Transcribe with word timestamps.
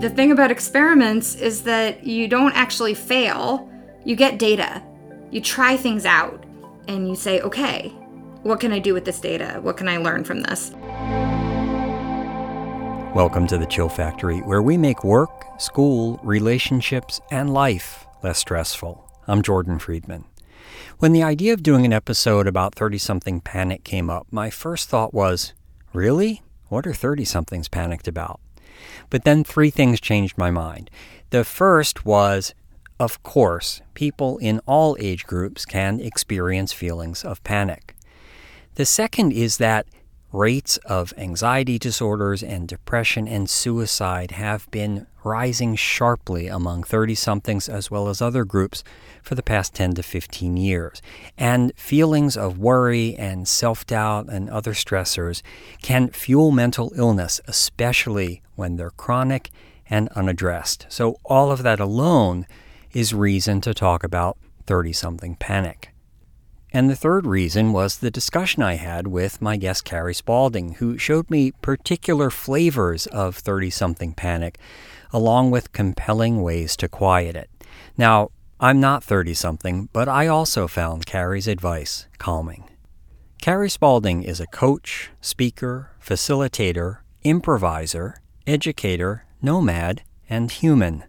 The 0.00 0.08
thing 0.08 0.32
about 0.32 0.50
experiments 0.50 1.34
is 1.34 1.64
that 1.64 2.06
you 2.06 2.26
don't 2.26 2.54
actually 2.54 2.94
fail, 2.94 3.70
you 4.02 4.16
get 4.16 4.38
data. 4.38 4.82
You 5.30 5.42
try 5.42 5.76
things 5.76 6.06
out 6.06 6.42
and 6.88 7.06
you 7.06 7.14
say, 7.14 7.42
okay, 7.42 7.88
what 8.42 8.60
can 8.60 8.72
I 8.72 8.78
do 8.78 8.94
with 8.94 9.04
this 9.04 9.20
data? 9.20 9.58
What 9.60 9.76
can 9.76 9.90
I 9.90 9.98
learn 9.98 10.24
from 10.24 10.40
this? 10.40 10.70
Welcome 13.14 13.46
to 13.48 13.58
the 13.58 13.66
Chill 13.68 13.90
Factory, 13.90 14.38
where 14.38 14.62
we 14.62 14.78
make 14.78 15.04
work, 15.04 15.44
school, 15.60 16.18
relationships, 16.22 17.20
and 17.30 17.52
life 17.52 18.06
less 18.22 18.38
stressful. 18.38 19.06
I'm 19.26 19.42
Jordan 19.42 19.78
Friedman. 19.78 20.24
When 20.98 21.12
the 21.12 21.24
idea 21.24 21.52
of 21.52 21.62
doing 21.62 21.84
an 21.84 21.92
episode 21.92 22.46
about 22.46 22.74
30 22.74 22.96
something 22.96 23.42
panic 23.42 23.84
came 23.84 24.08
up, 24.08 24.26
my 24.30 24.48
first 24.48 24.88
thought 24.88 25.12
was, 25.12 25.52
really? 25.92 26.40
What 26.68 26.86
are 26.86 26.94
30 26.94 27.26
somethings 27.26 27.68
panicked 27.68 28.08
about? 28.08 28.40
But 29.08 29.24
then 29.24 29.44
three 29.44 29.70
things 29.70 30.00
changed 30.00 30.38
my 30.38 30.50
mind. 30.50 30.90
The 31.30 31.44
first 31.44 32.04
was, 32.04 32.54
of 32.98 33.22
course, 33.22 33.80
people 33.94 34.38
in 34.38 34.60
all 34.66 34.96
age 35.00 35.24
groups 35.26 35.64
can 35.64 36.00
experience 36.00 36.72
feelings 36.72 37.24
of 37.24 37.42
panic. 37.44 37.94
The 38.74 38.86
second 38.86 39.32
is 39.32 39.58
that 39.58 39.86
rates 40.32 40.76
of 40.78 41.12
anxiety 41.16 41.78
disorders 41.78 42.42
and 42.42 42.68
depression 42.68 43.26
and 43.26 43.50
suicide 43.50 44.32
have 44.32 44.70
been 44.70 45.06
rising 45.24 45.74
sharply 45.74 46.46
among 46.46 46.82
30 46.82 47.14
somethings 47.14 47.68
as 47.68 47.90
well 47.90 48.08
as 48.08 48.22
other 48.22 48.44
groups 48.44 48.82
for 49.22 49.34
the 49.34 49.42
past 49.42 49.74
10 49.74 49.94
to 49.94 50.02
15 50.02 50.56
years. 50.56 51.02
And 51.36 51.72
feelings 51.76 52.36
of 52.36 52.58
worry 52.58 53.16
and 53.16 53.46
self 53.46 53.86
doubt 53.86 54.28
and 54.28 54.48
other 54.48 54.72
stressors 54.72 55.42
can 55.82 56.10
fuel 56.10 56.50
mental 56.50 56.92
illness, 56.96 57.40
especially 57.46 58.42
when 58.54 58.76
they're 58.76 58.90
chronic 58.90 59.50
and 59.88 60.08
unaddressed. 60.10 60.86
So, 60.88 61.16
all 61.24 61.50
of 61.50 61.62
that 61.64 61.80
alone 61.80 62.46
is 62.92 63.12
reason 63.12 63.60
to 63.62 63.74
talk 63.74 64.04
about 64.04 64.38
30 64.66 64.92
something 64.92 65.36
panic. 65.36 65.92
And 66.72 66.88
the 66.88 66.96
third 66.96 67.26
reason 67.26 67.72
was 67.72 67.98
the 67.98 68.10
discussion 68.10 68.62
I 68.62 68.74
had 68.74 69.08
with 69.08 69.42
my 69.42 69.56
guest 69.56 69.84
Carrie 69.84 70.14
Spaulding, 70.14 70.74
who 70.74 70.96
showed 70.98 71.28
me 71.28 71.50
particular 71.50 72.30
flavors 72.30 73.06
of 73.08 73.36
30 73.36 73.70
something 73.70 74.12
panic, 74.12 74.58
along 75.12 75.50
with 75.50 75.72
compelling 75.72 76.42
ways 76.42 76.76
to 76.76 76.88
quiet 76.88 77.34
it. 77.34 77.50
Now, 77.96 78.30
I'm 78.60 78.78
not 78.78 79.02
30 79.02 79.34
something, 79.34 79.88
but 79.92 80.08
I 80.08 80.26
also 80.26 80.68
found 80.68 81.06
Carrie's 81.06 81.48
advice 81.48 82.06
calming. 82.18 82.64
Carrie 83.40 83.70
Spaulding 83.70 84.22
is 84.22 84.38
a 84.38 84.46
coach, 84.46 85.10
speaker, 85.20 85.90
facilitator, 86.04 86.98
improviser, 87.24 88.20
educator, 88.46 89.24
nomad, 89.40 90.02
and 90.28 90.50
human. 90.50 91.04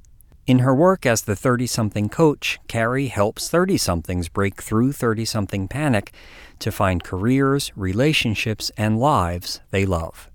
In 0.52 0.60
her 0.60 0.76
work 0.76 1.06
as 1.06 1.22
the 1.22 1.36
30 1.38 1.66
something 1.66 2.10
coach, 2.10 2.60
Carrie 2.68 3.08
helps 3.08 3.48
30 3.48 3.78
somethings 3.78 4.28
break 4.28 4.62
through 4.62 4.92
30 4.92 5.24
something 5.24 5.70
panic 5.70 6.12
to 6.60 6.74
find 6.74 7.02
careers, 7.02 7.72
relationships, 7.78 8.70
and 8.76 9.00
lives 9.00 9.62
they 9.70 9.86
love. 9.86 10.30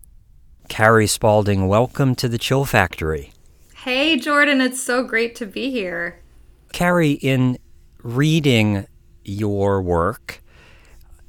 Carrie 0.70 1.06
Spaulding, 1.06 1.69
welcome 1.69 2.14
to 2.14 2.31
the 2.31 2.39
Chill 2.39 2.64
Factory. 2.64 3.31
Hey, 3.84 4.17
Jordan, 4.17 4.62
it's 4.62 4.83
so 4.83 5.05
great 5.05 5.34
to 5.34 5.45
be 5.45 5.70
here. 5.70 6.23
Carrie, 6.73 7.19
in 7.20 7.58
reading 8.03 8.86
your 9.23 9.83
work, 9.83 10.42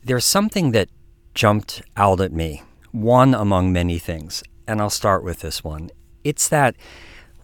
there's 0.01 0.23
something 0.23 0.71
that 0.71 0.87
jumped 1.33 1.81
out 1.97 2.21
at 2.21 2.31
me, 2.31 2.63
one 2.93 3.33
among 3.33 3.73
many 3.73 3.99
things, 3.99 4.43
and 4.65 4.79
I'll 4.79 4.89
start 4.89 5.25
with 5.25 5.41
this 5.41 5.61
one. 5.61 5.89
It's 6.23 6.47
that 6.47 6.77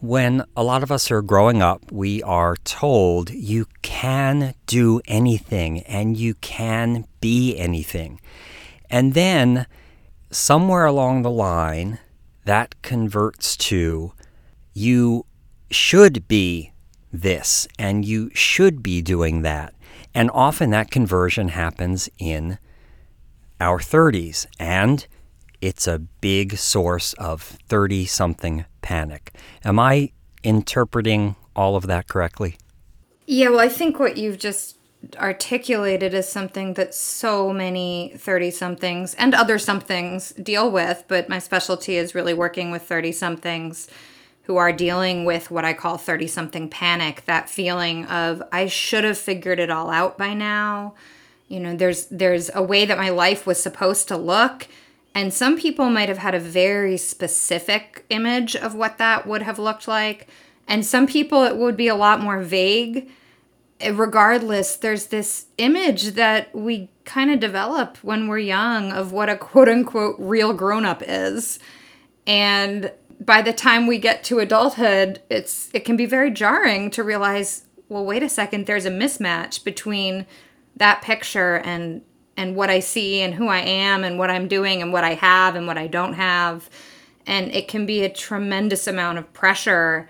when 0.04 0.44
a 0.58 0.62
lot 0.62 0.84
of 0.84 0.92
us 0.92 1.10
are 1.10 1.22
growing 1.22 1.62
up, 1.62 1.90
we 1.90 2.22
are 2.24 2.58
told 2.66 3.30
you 3.30 3.66
can 3.82 4.54
do 4.68 5.00
anything 5.06 5.80
and 5.84 6.18
you 6.18 6.34
can 6.36 7.06
be 7.22 7.56
anything. 7.58 8.20
And 8.90 9.14
then 9.14 9.66
somewhere 10.30 10.86
along 10.86 11.22
the 11.22 11.32
line, 11.32 12.00
that 12.44 12.76
converts 12.82 13.56
to 13.56 14.12
you 14.74 15.26
should 15.72 16.28
be 16.28 16.74
this 17.14 17.66
and 17.80 18.04
you 18.04 18.30
should 18.34 18.84
be 18.84 19.02
doing 19.02 19.42
that. 19.44 19.74
And 20.14 20.30
often 20.34 20.72
that 20.72 20.92
conversion 20.92 21.48
happens 21.48 22.10
in 22.18 22.58
our 23.62 23.80
30s. 23.80 24.48
And 24.60 25.08
it's 25.64 25.88
a 25.88 25.98
big 25.98 26.58
source 26.58 27.14
of 27.14 27.42
30 27.42 28.06
something 28.06 28.66
panic. 28.82 29.34
Am 29.64 29.80
I 29.80 30.12
interpreting 30.44 31.38
all 31.56 31.78
of 31.78 31.88
that 31.88 32.10
correctly? 32.10 32.58
Yeah, 33.26 33.48
well, 33.48 33.62
I 33.62 33.70
think 33.70 33.98
what 33.98 34.18
you've 34.18 34.38
just 34.38 34.78
articulated 35.18 36.14
is 36.14 36.28
something 36.28 36.74
that 36.74 36.94
so 36.94 37.54
many 37.54 38.14
30 38.18 38.52
somethings 38.52 39.14
and 39.14 39.34
other 39.34 39.58
somethings 39.58 40.32
deal 40.34 40.70
with, 40.70 41.06
but 41.08 41.30
my 41.30 41.40
specialty 41.40 41.96
is 41.96 42.14
really 42.14 42.34
working 42.34 42.70
with 42.70 42.82
30 42.82 43.14
somethings 43.14 43.88
who 44.44 44.58
are 44.58 44.74
dealing 44.74 45.24
with 45.24 45.50
what 45.50 45.64
I 45.64 45.72
call 45.72 45.98
30 45.98 46.28
something 46.28 46.70
panic, 46.70 47.24
that 47.24 47.50
feeling 47.50 48.06
of 48.08 48.44
I 48.52 48.68
should 48.68 49.06
have 49.06 49.18
figured 49.18 49.60
it 49.60 49.70
all 49.70 49.90
out 49.90 50.18
by 50.18 50.34
now. 50.34 50.96
You 51.48 51.62
know, 51.62 51.74
there's 51.74 52.08
there's 52.08 52.50
a 52.54 52.64
way 52.64 52.84
that 52.84 52.98
my 52.98 53.10
life 53.10 53.48
was 53.48 53.64
supposed 53.64 54.10
to 54.10 54.18
look 54.18 54.68
and 55.16 55.34
some 55.34 55.60
people 55.60 55.90
might 55.90 56.10
have 56.10 56.18
had 56.18 56.34
a 56.34 56.40
very 56.40 56.98
specific 56.98 58.06
image 58.10 58.56
of 58.56 58.74
what 58.74 58.98
that 58.98 59.28
would 59.28 59.44
have 59.44 59.60
looked 59.60 59.88
like. 59.88 60.28
And 60.68 60.86
some 60.86 61.06
people, 61.06 61.44
it 61.44 61.58
would 61.58 61.78
be 61.78 61.88
a 61.88 61.96
lot 61.96 62.20
more 62.20 62.42
vague. 62.42 63.10
Eh, 63.80 63.92
regardless, 63.94 64.76
there's 64.76 65.08
this 65.08 65.48
image 65.58 66.12
that 66.12 66.54
we 66.56 66.90
kind 67.06 67.30
of 67.30 67.40
develop 67.40 67.98
when 67.98 68.28
we're 68.28 68.40
young 68.40 68.92
of 68.92 69.12
what 69.12 69.30
a 69.30 69.36
quote 69.36 69.70
unquote 69.70 70.16
real 70.18 70.54
grown 70.54 70.86
up 70.86 71.04
is. 71.06 71.60
And 72.26 72.92
by 73.20 73.42
the 73.42 73.54
time 73.54 73.86
we 73.86 74.00
get 74.00 74.24
to 74.26 74.40
adulthood, 74.40 75.22
it's 75.30 75.70
it 75.74 75.86
can 75.86 75.96
be 75.96 76.06
very 76.06 76.32
jarring 76.32 76.90
to 76.92 77.04
realize, 77.04 77.68
well, 77.88 78.06
wait 78.06 78.24
a 78.24 78.30
second, 78.30 78.66
there's 78.66 78.86
a 78.86 78.92
mismatch 78.92 79.64
between 79.64 80.26
that 80.76 81.02
picture 81.02 81.56
and 81.60 82.02
and 82.38 82.56
what 82.56 82.70
I 82.70 82.80
see 82.80 83.22
and 83.22 83.34
who 83.34 83.48
I 83.48 83.60
am 83.60 84.04
and 84.04 84.18
what 84.18 84.30
I'm 84.30 84.48
doing 84.48 84.82
and 84.82 84.92
what 84.92 85.04
I 85.04 85.14
have 85.16 85.56
and 85.56 85.68
what 85.68 85.78
I 85.78 85.88
don't 85.88 86.14
have. 86.14 86.70
And 87.26 87.52
it 87.54 87.68
can 87.68 87.86
be 87.86 88.04
a 88.04 88.10
tremendous 88.10 88.88
amount 88.88 89.18
of 89.18 89.32
pressure 89.34 90.10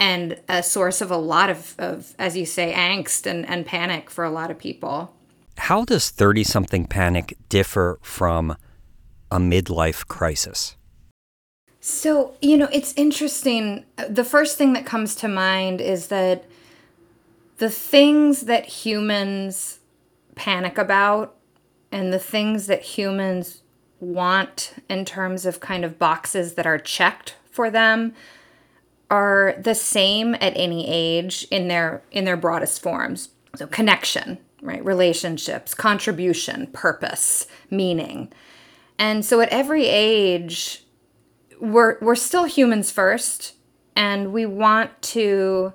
and 0.00 0.40
a 0.48 0.62
source 0.62 1.00
of 1.00 1.10
a 1.10 1.16
lot 1.16 1.50
of, 1.50 1.74
of 1.78 2.14
as 2.18 2.36
you 2.36 2.46
say, 2.46 2.72
angst 2.72 3.26
and, 3.26 3.48
and 3.48 3.66
panic 3.66 4.10
for 4.10 4.24
a 4.24 4.30
lot 4.30 4.50
of 4.50 4.58
people. 4.58 5.14
How 5.56 5.84
does 5.84 6.10
30 6.10 6.44
something 6.44 6.86
panic 6.86 7.36
differ 7.48 7.98
from 8.02 8.56
a 9.30 9.38
midlife 9.38 10.06
crisis? 10.06 10.76
So, 11.80 12.34
you 12.40 12.56
know, 12.56 12.68
it's 12.72 12.92
interesting. 12.94 13.84
The 14.08 14.24
first 14.24 14.56
thing 14.56 14.72
that 14.74 14.86
comes 14.86 15.14
to 15.16 15.28
mind 15.28 15.80
is 15.80 16.08
that 16.08 16.44
the 17.58 17.70
things 17.70 18.42
that 18.42 18.66
humans 18.66 19.80
panic 20.34 20.78
about 20.78 21.37
and 21.90 22.12
the 22.12 22.18
things 22.18 22.66
that 22.66 22.82
humans 22.82 23.62
want 24.00 24.74
in 24.88 25.04
terms 25.04 25.44
of 25.46 25.60
kind 25.60 25.84
of 25.84 25.98
boxes 25.98 26.54
that 26.54 26.66
are 26.66 26.78
checked 26.78 27.36
for 27.50 27.70
them 27.70 28.14
are 29.10 29.54
the 29.58 29.74
same 29.74 30.34
at 30.34 30.56
any 30.56 30.86
age 30.86 31.46
in 31.50 31.68
their 31.68 32.02
in 32.10 32.24
their 32.24 32.36
broadest 32.36 32.82
forms. 32.82 33.30
So 33.56 33.66
connection 33.66 34.38
right? 34.62 34.84
Relationships 34.84 35.74
contribution 35.74 36.68
purpose 36.68 37.46
meaning. 37.70 38.32
And 38.98 39.24
so 39.24 39.40
at 39.40 39.48
every 39.50 39.86
age 39.86 40.84
we're 41.60 41.98
we're 42.00 42.14
still 42.14 42.44
humans 42.44 42.90
first 42.90 43.54
and 43.96 44.32
we 44.32 44.46
want 44.46 45.00
to 45.02 45.72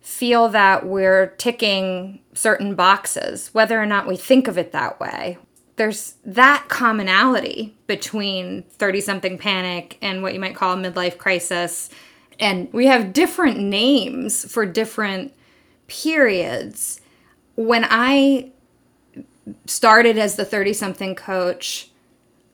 feel 0.00 0.48
that 0.48 0.86
we're 0.86 1.28
ticking 1.36 2.20
certain 2.32 2.74
boxes, 2.74 3.50
whether 3.52 3.80
or 3.80 3.86
not 3.86 4.08
we 4.08 4.16
think 4.16 4.48
of 4.48 4.56
it 4.56 4.72
that 4.72 4.98
way. 4.98 5.38
There's 5.76 6.14
that 6.24 6.66
commonality 6.68 7.76
between 7.86 8.64
30 8.64 9.00
something 9.00 9.38
panic 9.38 9.96
and 10.02 10.22
what 10.22 10.34
you 10.34 10.40
might 10.40 10.54
call 10.54 10.74
a 10.74 10.76
midlife 10.76 11.16
crisis. 11.16 11.90
And 12.38 12.72
we 12.72 12.86
have 12.86 13.12
different 13.12 13.58
names 13.58 14.50
for 14.50 14.66
different 14.66 15.34
periods. 15.86 17.00
When 17.56 17.86
I 17.88 18.52
started 19.66 20.18
as 20.18 20.36
the 20.36 20.44
30 20.44 20.72
something 20.72 21.14
coach, 21.14 21.90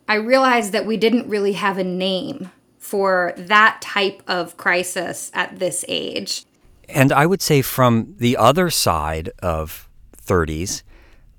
I 0.09 0.15
realized 0.15 0.73
that 0.73 0.87
we 0.87 0.97
didn't 0.97 1.29
really 1.29 1.55
have 1.55 1.79
a 1.79 1.85
name 1.85 2.51
for 2.79 3.35
that 3.37 3.83
type 3.83 4.23
of 4.29 4.57
crisis 4.57 5.31
at 5.35 5.59
this 5.59 5.85
age. 5.89 6.45
And 6.89 7.11
I 7.11 7.27
would 7.27 7.43
say 7.43 7.61
from 7.63 8.15
the 8.19 8.37
other 8.37 8.71
side 8.71 9.31
of 9.43 9.89
30s, 10.25 10.83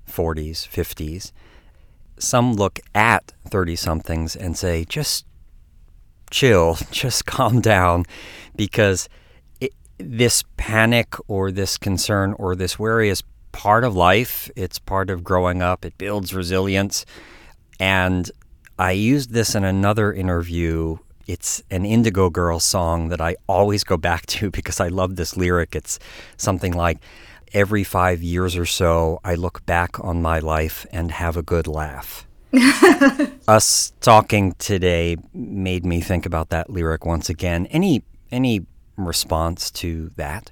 40s, 0.06 0.68
50s, 0.68 1.32
some 2.18 2.54
look 2.54 2.80
at 2.94 3.32
30 3.46 3.76
somethings 3.76 4.36
and 4.36 4.56
say, 4.56 4.84
just 4.84 5.26
chill, 6.30 6.76
just 6.90 7.26
calm 7.26 7.60
down, 7.60 8.04
because 8.56 9.08
it, 9.60 9.72
this 9.98 10.44
panic 10.56 11.14
or 11.28 11.50
this 11.50 11.76
concern 11.76 12.34
or 12.38 12.54
this 12.54 12.78
worry 12.78 13.08
is 13.08 13.22
part 13.52 13.84
of 13.84 13.94
life. 13.96 14.50
It's 14.56 14.78
part 14.78 15.10
of 15.10 15.24
growing 15.24 15.62
up. 15.62 15.84
It 15.84 15.96
builds 15.98 16.34
resilience. 16.34 17.04
And 17.80 18.30
I 18.78 18.92
used 18.92 19.32
this 19.32 19.54
in 19.54 19.64
another 19.64 20.12
interview. 20.12 20.98
It's 21.26 21.62
an 21.70 21.84
Indigo 21.84 22.30
Girls 22.30 22.64
song 22.64 23.08
that 23.08 23.20
I 23.20 23.36
always 23.46 23.84
go 23.84 23.96
back 23.96 24.26
to 24.36 24.50
because 24.50 24.80
I 24.80 24.88
love 24.88 25.16
this 25.16 25.36
lyric. 25.36 25.74
It's 25.74 25.98
something 26.36 26.72
like, 26.72 26.98
Every 27.52 27.84
five 27.84 28.22
years 28.22 28.56
or 28.56 28.66
so, 28.66 29.20
I 29.24 29.34
look 29.34 29.64
back 29.66 30.02
on 30.02 30.22
my 30.22 30.38
life 30.38 30.86
and 30.92 31.10
have 31.10 31.36
a 31.36 31.42
good 31.42 31.66
laugh. 31.66 32.26
Us 33.48 33.92
talking 34.00 34.52
today 34.54 35.16
made 35.34 35.84
me 35.84 36.00
think 36.00 36.26
about 36.26 36.50
that 36.50 36.70
lyric 36.70 37.04
once 37.04 37.28
again. 37.28 37.66
Any 37.66 38.04
any 38.30 38.66
response 38.96 39.70
to 39.70 40.10
that? 40.16 40.50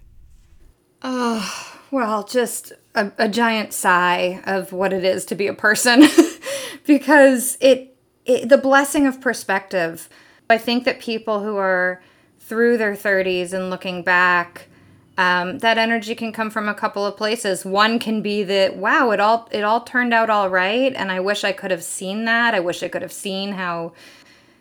Oh, 1.02 1.78
well, 1.90 2.25
just 2.25 2.72
a, 2.94 3.12
a 3.19 3.28
giant 3.28 3.72
sigh 3.72 4.42
of 4.46 4.72
what 4.72 4.92
it 4.92 5.04
is 5.04 5.25
to 5.26 5.34
be 5.34 5.46
a 5.46 5.54
person 5.54 6.04
because 6.87 7.56
it, 7.60 7.96
it 8.25 8.49
the 8.49 8.58
blessing 8.58 9.06
of 9.06 9.20
perspective. 9.20 10.08
I 10.49 10.58
think 10.58 10.84
that 10.84 11.00
people 11.00 11.42
who 11.42 11.56
are 11.56 12.02
through 12.38 12.78
their 12.78 12.94
30s 12.94 13.52
and 13.52 13.70
looking 13.70 14.02
back 14.02 14.69
um, 15.18 15.58
that 15.60 15.78
energy 15.78 16.14
can 16.14 16.32
come 16.32 16.50
from 16.50 16.68
a 16.68 16.74
couple 16.74 17.06
of 17.06 17.16
places. 17.16 17.64
One 17.64 17.98
can 17.98 18.20
be 18.20 18.42
that 18.44 18.76
wow, 18.76 19.10
it 19.10 19.20
all 19.20 19.48
it 19.50 19.64
all 19.64 19.80
turned 19.80 20.12
out 20.12 20.28
all 20.28 20.50
right, 20.50 20.92
and 20.94 21.10
I 21.10 21.20
wish 21.20 21.42
I 21.42 21.52
could 21.52 21.70
have 21.70 21.82
seen 21.82 22.26
that. 22.26 22.54
I 22.54 22.60
wish 22.60 22.82
I 22.82 22.88
could 22.88 23.02
have 23.02 23.12
seen 23.12 23.52
how 23.52 23.92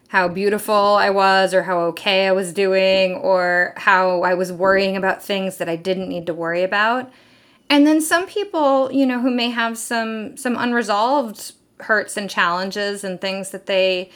how 0.09 0.27
beautiful 0.29 0.73
I 0.73 1.09
was, 1.09 1.53
or 1.53 1.63
how 1.63 1.79
okay 1.87 2.27
I 2.27 2.31
was 2.31 2.53
doing, 2.53 3.15
or 3.15 3.73
how 3.75 4.21
I 4.21 4.33
was 4.33 4.51
worrying 4.51 4.95
about 4.95 5.21
things 5.21 5.57
that 5.57 5.67
I 5.67 5.75
didn't 5.75 6.07
need 6.07 6.25
to 6.27 6.33
worry 6.33 6.63
about. 6.63 7.11
And 7.69 7.85
then 7.85 7.99
some 7.99 8.25
people, 8.27 8.91
you 8.91 9.05
know, 9.05 9.19
who 9.19 9.31
may 9.31 9.49
have 9.49 9.77
some 9.77 10.37
some 10.37 10.55
unresolved 10.57 11.53
hurts 11.81 12.15
and 12.15 12.29
challenges 12.29 13.03
and 13.03 13.19
things 13.19 13.51
that 13.51 13.65
they 13.65 14.09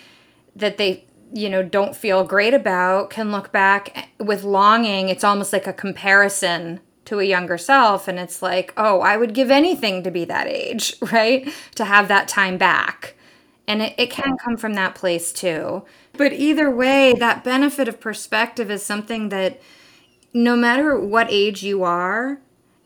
that 0.56 0.78
they 0.78 1.04
you 1.34 1.50
know 1.50 1.64
don't 1.64 1.96
feel 1.96 2.24
great 2.24 2.54
about 2.54 3.10
can 3.10 3.32
look 3.32 3.52
back 3.52 4.10
with 4.20 4.44
longing. 4.44 5.10
It's 5.10 5.24
almost 5.24 5.54
like 5.54 5.68
a 5.68 5.74
comparison 5.74 6.80
to 7.06 7.20
a 7.20 7.24
younger 7.24 7.58
self. 7.58 8.08
And 8.08 8.20
it's 8.20 8.42
like 8.42 8.74
oh 8.78 9.02
i 9.02 9.18
would 9.18 9.34
give 9.34 9.52
anything 9.52 10.04
to 10.04 10.12
be 10.12 10.26
that 10.26 10.48
age 10.48 10.96
right? 11.12 11.52
To 11.76 11.86
have 11.86 12.08
that 12.08 12.28
time 12.28 12.58
back. 12.58 13.16
And 13.68 13.82
it, 13.84 13.94
it 13.98 14.10
can 14.10 14.38
come 14.38 14.58
from 14.58 14.74
that 14.74 14.96
place 14.96 15.32
too. 15.32 15.84
But 16.14 16.34
either 16.34 16.72
way 16.72 17.14
that 17.14 17.44
benefit 17.44 17.88
of 17.88 18.00
perspective 18.00 18.72
is 18.72 18.84
something 18.84 19.30
that 19.30 19.62
no 20.34 20.56
matter 20.56 21.00
what 21.00 21.28
age 21.30 21.64
you 21.64 21.84
are 21.84 22.40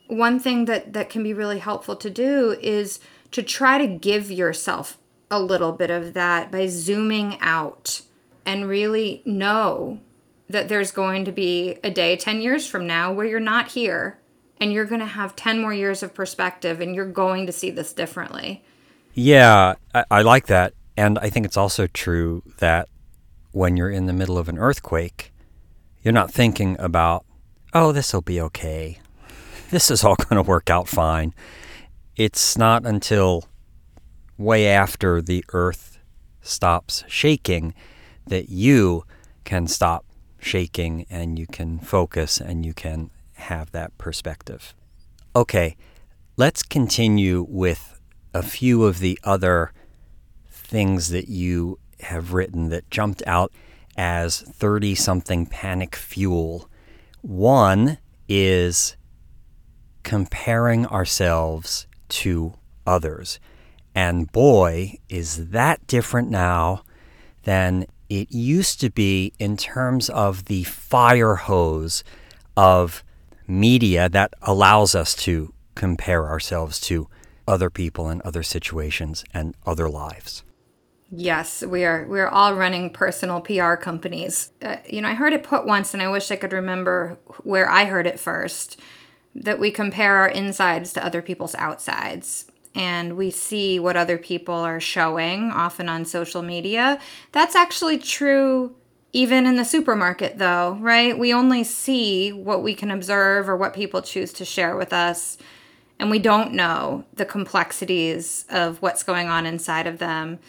one 0.07 0.39
thing 0.39 0.65
that 0.65 0.93
that 0.93 1.09
can 1.09 1.23
be 1.23 1.33
really 1.33 1.59
helpful 1.59 1.95
to 1.95 2.09
do 2.09 2.57
is 2.61 2.99
to 3.31 3.41
try 3.41 3.77
to 3.77 3.87
give 3.87 4.31
yourself 4.31 4.97
a 5.31 5.39
little 5.39 5.71
bit 5.71 5.89
of 5.89 6.13
that 6.13 6.51
by 6.51 6.67
zooming 6.67 7.37
out 7.41 8.01
and 8.45 8.67
really 8.67 9.21
know 9.25 9.99
that 10.49 10.69
there's 10.69 10.91
going 10.91 11.25
to 11.25 11.31
be 11.31 11.77
a 11.83 11.89
day 11.89 12.15
10 12.15 12.41
years 12.41 12.67
from 12.67 12.85
now 12.85 13.11
where 13.11 13.25
you're 13.25 13.39
not 13.39 13.71
here 13.71 14.19
and 14.59 14.71
you're 14.71 14.85
going 14.85 15.01
to 15.01 15.05
have 15.05 15.35
10 15.35 15.59
more 15.59 15.73
years 15.73 16.03
of 16.03 16.13
perspective 16.13 16.79
and 16.79 16.95
you're 16.95 17.05
going 17.05 17.45
to 17.45 17.51
see 17.51 17.69
this 17.69 17.93
differently. 17.93 18.63
Yeah, 19.13 19.75
I, 19.93 20.05
I 20.09 20.21
like 20.21 20.47
that. 20.47 20.73
And 20.95 21.17
I 21.19 21.29
think 21.29 21.45
it's 21.45 21.57
also 21.57 21.87
true 21.87 22.43
that 22.59 22.87
when 23.51 23.77
you're 23.77 23.89
in 23.89 24.05
the 24.05 24.13
middle 24.13 24.37
of 24.37 24.49
an 24.49 24.57
earthquake, 24.57 25.33
you're 26.01 26.13
not 26.13 26.31
thinking 26.31 26.75
about, 26.79 27.25
oh, 27.73 27.91
this 27.91 28.13
will 28.13 28.21
be 28.21 28.39
okay. 28.41 28.99
This 29.69 29.89
is 29.89 30.03
all 30.03 30.15
going 30.29 30.43
to 30.43 30.47
work 30.47 30.69
out 30.69 30.87
fine. 30.87 31.33
It's 32.15 32.57
not 32.57 32.85
until 32.85 33.45
way 34.37 34.67
after 34.67 35.21
the 35.21 35.43
earth 35.53 35.99
stops 36.41 37.03
shaking 37.07 37.73
that 38.27 38.49
you 38.49 39.03
can 39.43 39.67
stop 39.67 40.05
shaking 40.39 41.05
and 41.09 41.39
you 41.39 41.47
can 41.47 41.79
focus 41.79 42.39
and 42.39 42.65
you 42.65 42.73
can 42.73 43.09
have 43.33 43.71
that 43.71 43.97
perspective. 43.97 44.73
Okay, 45.35 45.75
let's 46.37 46.63
continue 46.63 47.45
with 47.47 47.99
a 48.33 48.43
few 48.43 48.83
of 48.83 48.99
the 48.99 49.19
other 49.23 49.71
things 50.49 51.09
that 51.09 51.27
you 51.27 51.79
have 52.01 52.33
written 52.33 52.69
that 52.69 52.89
jumped 52.89 53.23
out 53.25 53.51
as 53.95 54.41
30 54.41 54.95
something 54.95 55.45
panic 55.45 55.95
fuel. 55.95 56.69
One 57.21 57.97
is 58.27 58.97
comparing 60.03 60.85
ourselves 60.87 61.87
to 62.09 62.53
others. 62.85 63.39
And 63.95 64.31
boy, 64.31 64.97
is 65.09 65.49
that 65.49 65.85
different 65.87 66.29
now 66.29 66.83
than 67.43 67.85
it 68.21 68.31
used 68.31 68.79
to 68.81 68.89
be 68.89 69.33
in 69.39 69.57
terms 69.57 70.09
of 70.09 70.45
the 70.45 70.63
fire 70.63 71.35
hose 71.35 72.03
of 72.55 73.03
media 73.47 74.09
that 74.09 74.33
allows 74.41 74.95
us 74.95 75.15
to 75.15 75.53
compare 75.75 76.27
ourselves 76.27 76.79
to 76.79 77.07
other 77.47 77.69
people 77.69 78.07
and 78.07 78.21
other 78.21 78.43
situations 78.43 79.23
and 79.33 79.55
other 79.65 79.89
lives. 79.89 80.43
Yes, 81.15 81.61
we 81.61 81.83
are. 81.83 82.07
We 82.07 82.19
are 82.19 82.29
all 82.29 82.55
running 82.55 82.89
personal 82.89 83.41
PR 83.41 83.75
companies. 83.75 84.51
Uh, 84.61 84.77
you 84.89 85.01
know, 85.01 85.09
I 85.09 85.13
heard 85.13 85.33
it 85.33 85.43
put 85.43 85.65
once, 85.65 85.93
and 85.93 86.01
I 86.01 86.09
wish 86.09 86.31
I 86.31 86.35
could 86.35 86.53
remember 86.53 87.19
where 87.43 87.69
I 87.69 87.85
heard 87.85 88.07
it 88.07 88.19
first. 88.19 88.79
That 89.35 89.59
we 89.59 89.69
compare 89.69 90.17
our 90.17 90.27
insides 90.27 90.93
to 90.93 91.05
other 91.05 91.21
people's 91.21 91.55
outsides 91.55 92.45
and 92.75 93.15
we 93.15 93.29
see 93.29 93.79
what 93.79 93.95
other 93.95 94.17
people 94.17 94.55
are 94.55 94.79
showing, 94.79 95.51
often 95.51 95.89
on 95.89 96.05
social 96.05 96.41
media. 96.41 96.99
That's 97.31 97.55
actually 97.55 97.99
true 97.99 98.75
even 99.15 99.45
in 99.45 99.57
the 99.57 99.63
supermarket, 99.63 100.39
though, 100.39 100.75
right? 100.81 101.17
We 101.17 101.31
only 101.31 101.63
see 101.63 102.33
what 102.33 102.63
we 102.63 102.73
can 102.73 102.89
observe 102.89 103.47
or 103.47 103.55
what 103.55 103.75
people 103.75 104.01
choose 104.01 104.33
to 104.33 104.43
share 104.43 104.75
with 104.75 104.91
us, 104.91 105.37
and 105.99 106.09
we 106.09 106.17
don't 106.17 106.53
know 106.53 107.05
the 107.13 107.25
complexities 107.25 108.45
of 108.49 108.81
what's 108.81 109.03
going 109.03 109.27
on 109.27 109.45
inside 109.45 109.85
of 109.85 109.99
them. 109.99 110.39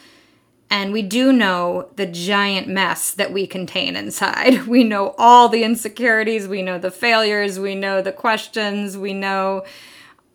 And 0.71 0.95
we 0.95 1.03
do 1.03 1.31
know 1.31 1.91
the 1.97 2.07
giant 2.07 2.67
mess 2.67 3.13
that 3.13 3.33
we 3.33 3.47
contain 3.47 3.97
inside. 3.97 4.67
We 4.67 4.83
know 4.83 5.15
all 5.19 5.51
the 5.51 5.63
insecurities, 5.63 6.49
we 6.49 6.63
know 6.63 6.79
the 6.79 6.91
failures, 6.91 7.61
we 7.61 7.75
know 7.75 8.01
the 8.01 8.13
questions, 8.13 8.97
we 8.97 9.13
know 9.13 9.65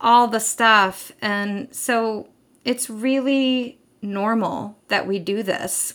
all 0.02 0.28
the 0.28 0.40
stuff. 0.40 1.12
And 1.22 1.74
so 1.74 2.30
it's 2.66 2.90
really 2.90 3.80
normal 4.02 4.78
that 4.88 5.08
we 5.08 5.20
do 5.20 5.44
this. 5.44 5.94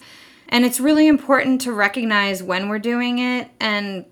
And 0.49 0.64
it's 0.64 0.80
really 0.80 1.06
important 1.06 1.61
to 1.62 1.73
recognize 1.73 2.42
when 2.42 2.68
we're 2.68 2.78
doing 2.78 3.18
it 3.18 3.50
and 3.58 4.04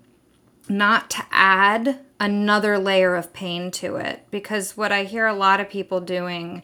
not 0.67 1.09
to 1.11 1.25
add 1.31 1.99
another 2.19 2.79
layer 2.79 3.15
of 3.15 3.33
pain 3.33 3.69
to 3.71 3.97
it. 3.97 4.25
Because 4.31 4.75
what 4.75 4.91
I 4.91 5.03
hear 5.03 5.27
a 5.27 5.33
lot 5.33 5.59
of 5.59 5.69
people 5.69 6.01
doing 6.01 6.63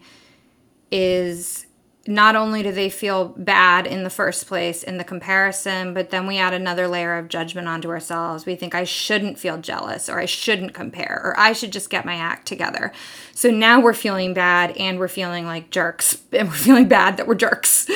is 0.91 1.65
not 2.07 2.35
only 2.35 2.63
do 2.63 2.71
they 2.71 2.89
feel 2.89 3.35
bad 3.37 3.85
in 3.85 4.03
the 4.03 4.09
first 4.09 4.47
place 4.47 4.83
in 4.83 4.97
the 4.97 5.03
comparison, 5.03 5.93
but 5.93 6.09
then 6.09 6.25
we 6.25 6.37
add 6.37 6.53
another 6.53 6.87
layer 6.87 7.17
of 7.17 7.27
judgment 7.27 7.67
onto 7.67 7.89
ourselves. 7.89 8.45
We 8.45 8.55
think 8.55 8.73
I 8.73 8.85
shouldn't 8.85 9.37
feel 9.37 9.57
jealous 9.57 10.07
or 10.07 10.19
I 10.19 10.25
shouldn't 10.25 10.73
compare 10.73 11.21
or 11.23 11.39
I 11.39 11.51
should 11.51 11.73
just 11.73 11.89
get 11.89 12.05
my 12.05 12.15
act 12.15 12.47
together. 12.47 12.93
So 13.33 13.51
now 13.51 13.81
we're 13.81 13.93
feeling 13.93 14.33
bad 14.33 14.71
and 14.77 14.97
we're 14.97 15.09
feeling 15.09 15.45
like 15.45 15.71
jerks 15.71 16.21
and 16.31 16.47
we're 16.47 16.55
feeling 16.55 16.87
bad 16.87 17.17
that 17.17 17.27
we're 17.27 17.35
jerks 17.35 17.87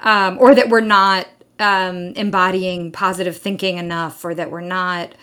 um, 0.00 0.38
or 0.40 0.54
that 0.54 0.70
we're 0.70 0.80
not 0.80 1.28
um, 1.58 2.14
embodying 2.16 2.90
positive 2.90 3.36
thinking 3.36 3.76
enough 3.76 4.24
or 4.24 4.34
that 4.34 4.50
we're 4.50 4.62
not, 4.62 5.14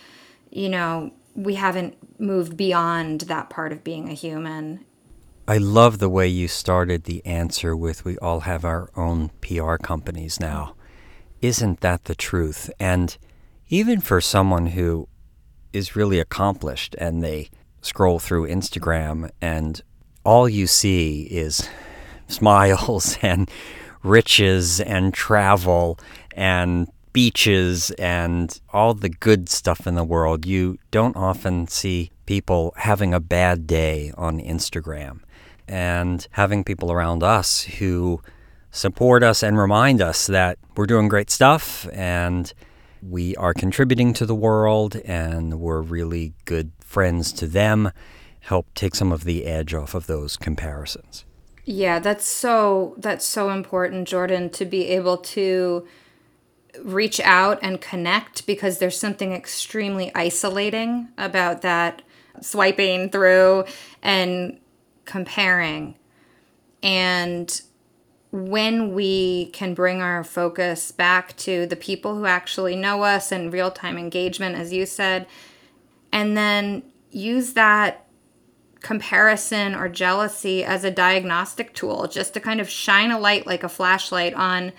you 0.52 0.70
know, 0.70 1.12
we 1.36 1.56
haven't 1.56 1.98
moved 2.20 2.56
beyond 2.56 3.22
that 3.22 3.50
part 3.50 3.72
of 3.72 3.84
being 3.84 4.10
a 4.10 4.14
human 4.14 4.86
I 5.50 5.60
love 5.60 6.00
the 6.00 6.10
way 6.10 6.28
you 6.28 6.50
started 6.50 7.06
the 7.06 7.26
answer 7.26 7.74
with 7.74 8.04
we 8.04 8.18
all 8.18 8.42
have 8.42 8.66
our 8.66 8.90
own 8.98 9.30
PR 9.40 9.78
companies 9.78 10.42
now. 10.42 10.76
Isn't 11.42 11.80
that 11.80 12.04
the 12.04 12.16
truth? 12.16 12.70
And 12.82 13.18
even 13.70 14.02
for 14.02 14.20
someone 14.20 14.68
who 14.68 15.08
is 15.72 15.96
really 15.96 16.20
accomplished 16.20 16.98
and 17.00 17.24
they 17.24 17.50
scroll 17.82 18.20
through 18.20 18.50
Instagram 18.50 19.30
and 19.40 19.82
all 20.26 20.50
you 20.50 20.68
see 20.68 21.22
is 21.32 21.70
smiles 22.28 23.18
and 23.22 23.50
riches 24.04 24.82
and 24.82 25.14
travel 25.14 25.98
and 26.36 26.92
beaches 27.14 27.92
and 27.92 28.60
all 28.74 28.94
the 28.94 29.08
good 29.08 29.48
stuff 29.48 29.88
in 29.88 29.96
the 29.96 30.04
world, 30.04 30.46
you 30.46 30.78
don't 30.92 31.16
often 31.16 31.68
see 31.68 32.12
people 32.26 32.74
having 32.76 33.14
a 33.14 33.22
bad 33.22 33.66
day 33.66 34.12
on 34.18 34.42
Instagram 34.42 35.22
and 35.68 36.28
having 36.32 36.64
people 36.64 36.92
around 36.92 37.24
us 37.24 37.64
who 37.64 38.22
support 38.72 39.24
us 39.24 39.44
and 39.44 39.58
remind 39.58 40.02
us 40.02 40.28
that 40.28 40.58
we're 40.76 40.86
doing 40.86 41.08
great 41.08 41.30
stuff 41.30 41.88
and 41.92 42.54
we 43.02 43.36
are 43.36 43.54
contributing 43.54 44.14
to 44.14 44.26
the 44.26 44.36
world 44.36 44.96
and 45.06 45.60
we're 45.60 45.82
really 45.82 46.34
good 46.46 46.72
friends 46.80 47.32
to 47.34 47.48
them, 47.48 47.92
help 48.42 48.68
take 48.74 48.96
some 48.96 49.12
of 49.12 49.24
the 49.24 49.46
edge 49.46 49.74
off 49.74 49.94
of 49.94 50.08
those 50.08 50.38
comparisons. 50.38 51.26
Yeah, 51.66 52.00
that's 52.00 52.26
so 52.26 52.96
that's 52.98 53.26
so 53.26 53.50
important, 53.50 54.08
Jordan, 54.08 54.50
to 54.52 54.66
be 54.66 54.88
able 54.88 55.18
to 55.18 55.86
reach 56.82 57.20
out 57.20 57.60
and 57.62 57.82
connect 57.82 58.46
because 58.46 58.78
there's 58.78 58.98
something 58.98 59.34
extremely 59.34 60.12
isolating 60.16 61.10
about 61.18 61.62
that 61.64 62.02
swiping 62.42 63.10
through 63.10 63.66
and 64.02 64.60
comparing. 65.08 65.96
And 66.84 67.60
when 68.32 68.94
we 68.94 69.48
can 69.48 69.74
bring 69.74 70.02
our 70.02 70.24
focus 70.24 70.92
back 70.92 71.36
to 71.38 71.66
the 71.66 71.76
people 71.76 72.16
who 72.16 72.26
actually 72.26 72.76
know 72.76 73.02
us 73.02 73.32
and 73.32 73.52
real 73.52 73.72
time 73.72 73.98
engagement, 73.98 74.56
as 74.56 74.72
you 74.72 74.86
said, 74.86 75.26
and 76.12 76.38
then 76.38 76.84
use 77.10 77.54
that 77.54 78.06
comparison 78.82 79.74
or 79.74 79.90
jealousy 79.90 80.64
as 80.64 80.84
a 80.84 80.92
diagnostic 80.92 81.74
tool 81.74 82.08
just 82.08 82.34
to 82.34 82.40
kind 82.40 82.62
of 82.62 82.70
shine 82.70 83.10
a 83.10 83.20
light 83.20 83.48
like 83.48 83.64
a 83.64 83.70
flashlight 83.70 84.34
on 84.36 84.72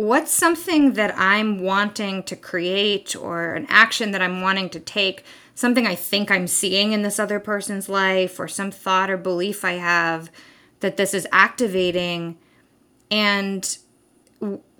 what's 0.00 0.32
something 0.32 0.94
that 0.94 1.14
I'm 1.18 1.60
wanting 1.60 2.22
to 2.22 2.34
create 2.34 3.14
or 3.14 3.52
an 3.52 3.66
action 3.68 4.12
that 4.12 4.22
I'm 4.22 4.40
wanting 4.40 4.70
to 4.70 4.80
take, 4.80 5.24
something 5.54 5.86
I 5.86 5.94
think 5.94 6.30
I'm 6.30 6.46
seeing 6.46 6.92
in 6.92 7.02
this 7.02 7.18
other 7.18 7.38
person's 7.38 7.86
life 7.86 8.40
or 8.40 8.48
some 8.48 8.70
thought 8.70 9.10
or 9.10 9.18
belief 9.18 9.62
I 9.62 9.72
have 9.72 10.30
that 10.80 10.96
this 10.96 11.12
is 11.12 11.28
activating? 11.32 12.38
And 13.10 13.76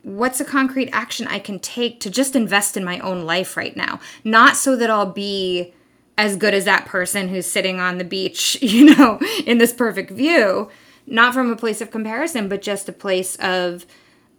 what's 0.03 0.41
a 0.41 0.45
concrete 0.45 0.89
action 0.91 1.27
I 1.27 1.39
can 1.39 1.59
take 1.59 2.01
to 2.01 2.11
just 2.11 2.35
invest 2.35 2.79
in 2.79 2.85
my 2.85 2.99
own 3.01 3.27
life 3.27 3.59
right 3.59 3.77
now? 3.77 4.01
Not 4.25 4.57
so 4.57 4.75
that 4.77 4.89
I'll 4.89 5.13
be 5.13 5.75
as 6.17 6.37
good 6.37 6.55
as 6.55 6.65
that 6.65 6.87
person 6.87 7.29
who's 7.29 7.45
sitting 7.45 7.79
on 7.79 7.99
the 7.99 8.05
beach, 8.05 8.57
you 8.63 8.97
know, 8.97 9.21
in 9.45 9.59
this 9.59 9.75
perfect 9.75 10.13
view, 10.13 10.71
not 11.07 11.35
from 11.35 11.53
a 11.53 11.57
place 11.57 11.83
of 11.83 11.91
comparison, 11.91 12.49
but 12.49 12.63
just 12.63 12.89
a 12.89 12.93
place 12.93 13.37
of 13.37 13.85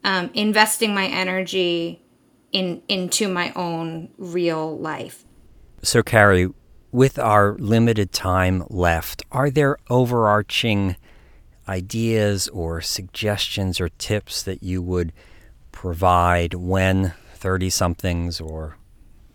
um, 0.04 0.30
investing 0.34 0.94
my 0.94 1.08
energy 1.08 2.02
in 2.52 2.82
into 2.88 3.28
my 3.28 3.52
own 3.56 4.10
real 4.18 4.78
life. 4.78 5.24
So, 5.84 6.04
Carrie, 6.04 6.50
with 6.92 7.18
our 7.18 7.56
limited 7.58 8.12
time 8.12 8.64
left, 8.70 9.24
are 9.32 9.50
there 9.50 9.78
overarching 9.90 10.96
ideas 11.68 12.48
or 12.50 12.82
suggestions 12.82 13.80
or 13.80 13.90
tips 13.90 14.44
that 14.44 14.62
you 14.62 14.82
would 14.82 15.14
provide 15.72 16.54
when 16.54 17.14
30 17.36 17.70
somethings 17.70 18.42
or 18.42 18.78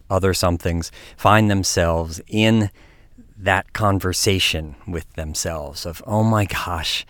other 0.09 0.35
somethings 0.35 0.93
find 1.17 1.51
themselves 1.51 2.21
in 2.29 2.71
that 3.37 3.73
conversation 3.73 4.77
with 4.87 5.11
themselves 5.15 5.85
of, 5.85 6.03
oh 6.07 6.23
my 6.23 6.45
gosh, 6.45 7.05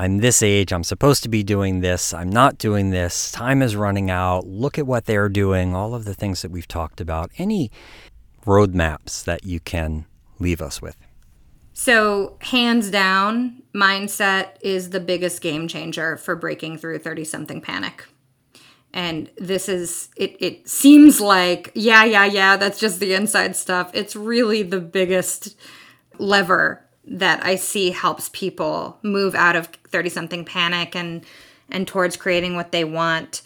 I'm 0.00 0.16
this 0.16 0.42
age, 0.42 0.72
I'm 0.72 0.82
supposed 0.82 1.22
to 1.24 1.28
be 1.28 1.42
doing 1.42 1.80
this, 1.80 2.14
I'm 2.14 2.30
not 2.30 2.56
doing 2.56 2.88
this, 2.88 3.30
time 3.30 3.60
is 3.60 3.76
running 3.76 4.10
out, 4.10 4.46
look 4.46 4.78
at 4.78 4.86
what 4.86 5.04
they're 5.04 5.28
doing, 5.28 5.74
all 5.74 5.94
of 5.94 6.06
the 6.06 6.14
things 6.14 6.40
that 6.40 6.50
we've 6.50 6.66
talked 6.66 7.02
about. 7.02 7.30
Any 7.36 7.70
roadmaps 8.46 9.22
that 9.24 9.44
you 9.44 9.60
can 9.60 10.06
leave 10.38 10.62
us 10.62 10.80
with? 10.80 10.96
So, 11.74 12.38
hands 12.40 12.90
down, 12.90 13.62
mindset 13.74 14.52
is 14.62 14.88
the 14.88 15.00
biggest 15.00 15.42
game 15.42 15.68
changer 15.68 16.16
for 16.16 16.34
breaking 16.34 16.78
through 16.78 17.00
30 17.00 17.24
something 17.24 17.60
panic. 17.60 18.06
And 18.94 19.30
this 19.36 19.68
is, 19.68 20.08
it, 20.16 20.34
it 20.40 20.66
seems 20.66 21.20
like, 21.20 21.72
yeah, 21.74 22.04
yeah, 22.04 22.24
yeah, 22.24 22.56
that's 22.56 22.80
just 22.80 23.00
the 23.00 23.12
inside 23.12 23.54
stuff. 23.54 23.90
It's 23.92 24.16
really 24.16 24.62
the 24.62 24.80
biggest 24.80 25.58
lever 26.18 26.86
that 27.04 27.44
I 27.44 27.56
see 27.56 27.90
helps 27.90 28.28
people 28.30 28.98
move 29.02 29.34
out 29.34 29.56
of 29.56 29.66
30 29.88 30.10
something 30.10 30.44
panic 30.44 30.94
and 30.94 31.24
and 31.72 31.86
towards 31.86 32.16
creating 32.16 32.56
what 32.56 32.72
they 32.72 32.82
want. 32.84 33.42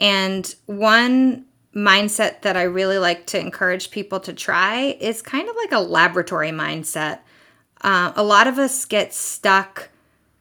And 0.00 0.54
one 0.66 1.44
mindset 1.74 2.42
that 2.42 2.56
I 2.56 2.62
really 2.62 2.98
like 2.98 3.26
to 3.26 3.38
encourage 3.38 3.90
people 3.90 4.20
to 4.20 4.32
try 4.32 4.96
is 5.00 5.20
kind 5.20 5.48
of 5.48 5.56
like 5.56 5.72
a 5.72 5.80
laboratory 5.80 6.50
mindset. 6.50 7.20
Uh, 7.82 8.12
a 8.16 8.22
lot 8.22 8.46
of 8.46 8.58
us 8.58 8.84
get 8.84 9.12
stuck 9.12 9.90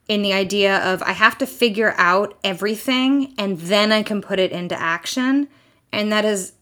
in 0.08 0.22
the 0.22 0.34
idea 0.34 0.78
of 0.78 1.04
I 1.04 1.12
have 1.12 1.38
to 1.40 1.46
figure 1.46 1.94
out 1.98 2.38
everything 2.44 3.34
and 3.38 3.60
then 3.60 3.92
I 3.92 4.04
can 4.04 4.22
put 4.22 4.40
it 4.40 4.52
into 4.52 4.80
action. 4.80 5.50
And 5.92 6.12
that 6.12 6.24
is 6.24 6.54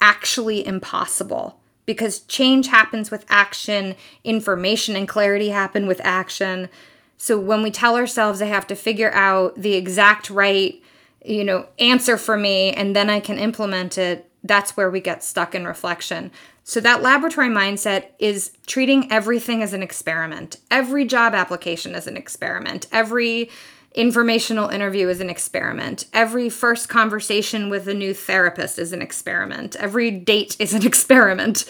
actually 0.00 0.66
impossible 0.66 1.59
because 1.90 2.20
change 2.20 2.68
happens 2.68 3.10
with 3.10 3.26
action, 3.28 3.96
information 4.22 4.94
and 4.94 5.08
clarity 5.08 5.48
happen 5.48 5.88
with 5.88 6.00
action. 6.04 6.68
So 7.16 7.36
when 7.36 7.62
we 7.62 7.72
tell 7.72 7.96
ourselves 7.96 8.40
I 8.40 8.46
have 8.46 8.68
to 8.68 8.76
figure 8.76 9.10
out 9.10 9.56
the 9.56 9.74
exact 9.74 10.30
right, 10.30 10.80
you 11.24 11.42
know, 11.42 11.66
answer 11.80 12.16
for 12.16 12.36
me 12.36 12.72
and 12.72 12.94
then 12.94 13.10
I 13.10 13.18
can 13.18 13.38
implement 13.38 13.98
it, 13.98 14.30
that's 14.44 14.76
where 14.76 14.88
we 14.88 15.00
get 15.00 15.24
stuck 15.24 15.52
in 15.52 15.66
reflection. 15.66 16.30
So 16.62 16.78
that 16.78 17.02
laboratory 17.02 17.48
mindset 17.48 18.04
is 18.20 18.52
treating 18.68 19.10
everything 19.10 19.60
as 19.60 19.72
an 19.72 19.82
experiment. 19.82 20.58
Every 20.70 21.04
job 21.04 21.34
application 21.34 21.96
is 21.96 22.06
an 22.06 22.16
experiment. 22.16 22.86
Every 22.92 23.50
informational 23.94 24.68
interview 24.68 25.08
is 25.08 25.20
an 25.20 25.30
experiment. 25.30 26.06
Every 26.12 26.48
first 26.48 26.88
conversation 26.88 27.68
with 27.70 27.88
a 27.88 27.94
new 27.94 28.14
therapist 28.14 28.78
is 28.78 28.92
an 28.92 29.02
experiment. 29.02 29.76
Every 29.76 30.10
date 30.10 30.56
is 30.58 30.74
an 30.74 30.86
experiment. 30.86 31.64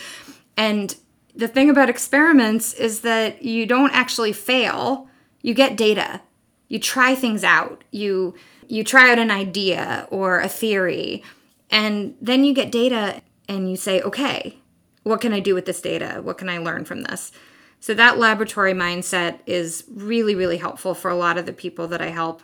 And 0.57 0.95
the 1.35 1.49
thing 1.49 1.71
about 1.71 1.89
experiments 1.89 2.75
is 2.75 3.01
that 3.01 3.43
you 3.43 3.67
don't 3.67 3.93
actually 3.93 4.33
fail. 4.33 5.09
You 5.43 5.55
get 5.55 5.77
data. 5.77 6.21
You 6.69 6.79
try 6.79 7.15
things 7.15 7.43
out. 7.43 7.83
You 7.91 8.35
you 8.69 8.85
try 8.85 9.11
out 9.11 9.19
an 9.19 9.33
idea 9.33 10.07
or 10.11 10.39
a 10.39 10.49
theory 10.49 11.25
and 11.71 12.15
then 12.21 12.45
you 12.45 12.55
get 12.55 12.71
data 12.71 13.21
and 13.49 13.69
you 13.69 13.77
say, 13.77 14.01
"Okay, 14.01 14.59
what 15.03 15.21
can 15.21 15.33
I 15.33 15.41
do 15.41 15.55
with 15.55 15.65
this 15.65 15.81
data? 15.81 16.21
What 16.23 16.39
can 16.39 16.49
I 16.49 16.59
learn 16.59 16.85
from 16.85 17.03
this?" 17.03 17.33
So 17.81 17.95
that 17.95 18.19
laboratory 18.19 18.75
mindset 18.75 19.39
is 19.47 19.85
really, 19.89 20.35
really 20.35 20.59
helpful 20.59 20.95
for 20.95 21.11
a 21.11 21.17
lot 21.17 21.39
of 21.39 21.47
the 21.47 21.53
people 21.53 21.89
that 21.89 22.03
I 22.03 22.09
help. 22.09 22.43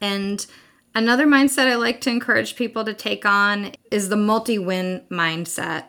And 0.00 0.44
another 0.94 1.26
mindset 1.26 1.66
I 1.66 1.76
like 1.76 2.00
to 2.02 2.10
encourage 2.10 2.54
people 2.54 2.84
to 2.84 2.92
take 2.92 3.24
on 3.24 3.72
is 3.90 4.10
the 4.10 4.16
multi 4.16 4.58
win 4.58 5.04
mindset. 5.10 5.86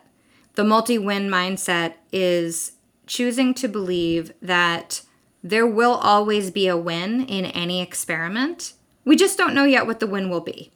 The 0.54 0.64
multi 0.64 0.96
win 0.96 1.28
mindset 1.28 1.94
is 2.10 2.72
choosing 3.06 3.52
to 3.54 3.68
believe 3.68 4.32
that 4.40 5.02
there 5.42 5.66
will 5.66 5.94
always 5.94 6.50
be 6.50 6.68
a 6.68 6.76
win 6.76 7.26
in 7.26 7.44
any 7.46 7.82
experiment. 7.82 8.72
We 9.04 9.14
just 9.14 9.36
don't 9.36 9.54
know 9.54 9.64
yet 9.64 9.86
what 9.86 10.00
the 10.00 10.06
win 10.06 10.30
will 10.30 10.40
be. 10.40 10.72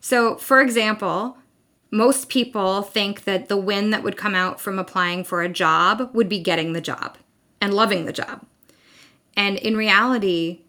So, 0.00 0.36
for 0.36 0.60
example, 0.60 1.36
most 1.90 2.28
people 2.28 2.82
think 2.82 3.24
that 3.24 3.48
the 3.48 3.56
win 3.56 3.90
that 3.90 4.02
would 4.02 4.16
come 4.16 4.34
out 4.34 4.60
from 4.60 4.78
applying 4.78 5.24
for 5.24 5.42
a 5.42 5.48
job 5.48 6.10
would 6.12 6.28
be 6.28 6.38
getting 6.38 6.72
the 6.72 6.80
job 6.80 7.18
and 7.60 7.74
loving 7.74 8.06
the 8.06 8.12
job. 8.12 8.46
And 9.36 9.56
in 9.58 9.76
reality, 9.76 10.60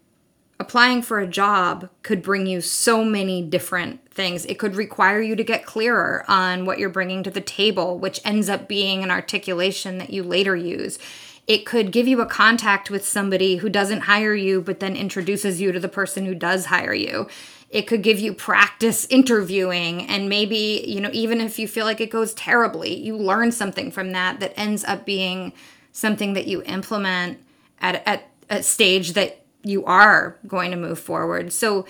applying 0.58 1.02
for 1.02 1.20
a 1.20 1.26
job 1.26 1.88
could 2.02 2.22
bring 2.22 2.46
you 2.46 2.60
so 2.60 3.04
many 3.04 3.42
different 3.42 4.10
things. 4.10 4.44
It 4.46 4.58
could 4.58 4.76
require 4.76 5.20
you 5.20 5.36
to 5.36 5.44
get 5.44 5.66
clearer 5.66 6.24
on 6.28 6.66
what 6.66 6.78
you're 6.78 6.88
bringing 6.88 7.22
to 7.22 7.30
the 7.30 7.40
table, 7.40 7.98
which 7.98 8.20
ends 8.24 8.48
up 8.48 8.68
being 8.68 9.02
an 9.02 9.10
articulation 9.10 9.98
that 9.98 10.10
you 10.10 10.22
later 10.22 10.56
use. 10.56 10.98
It 11.46 11.66
could 11.66 11.90
give 11.90 12.06
you 12.06 12.20
a 12.20 12.26
contact 12.26 12.90
with 12.90 13.04
somebody 13.04 13.56
who 13.56 13.68
doesn't 13.68 14.02
hire 14.02 14.34
you, 14.34 14.60
but 14.60 14.78
then 14.78 14.94
introduces 14.94 15.60
you 15.60 15.72
to 15.72 15.80
the 15.80 15.88
person 15.88 16.26
who 16.26 16.34
does 16.34 16.66
hire 16.66 16.94
you 16.94 17.28
it 17.72 17.88
could 17.88 18.02
give 18.02 18.20
you 18.20 18.34
practice 18.34 19.06
interviewing. 19.10 20.06
And 20.06 20.28
maybe 20.28 20.84
you 20.86 21.00
know 21.00 21.10
even 21.12 21.40
if 21.40 21.58
you 21.58 21.66
feel 21.66 21.86
like 21.86 22.00
it 22.00 22.10
goes 22.10 22.34
terribly 22.34 22.94
you 22.94 23.16
learn 23.16 23.50
something 23.50 23.90
from 23.90 24.12
that 24.12 24.38
that 24.40 24.52
ends 24.56 24.84
up 24.84 25.04
being 25.04 25.52
something 25.90 26.34
that 26.34 26.46
you 26.46 26.62
implement 26.62 27.38
at, 27.80 28.06
at 28.06 28.28
a 28.48 28.62
stage 28.62 29.12
that 29.14 29.44
you 29.64 29.84
are 29.84 30.38
going 30.46 30.70
to 30.70 30.76
move 30.76 30.98
forward. 30.98 31.52
So 31.52 31.86